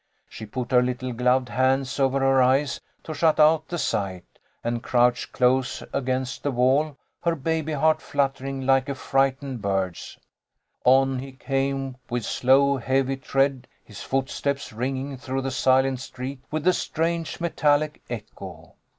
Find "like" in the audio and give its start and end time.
8.65-8.89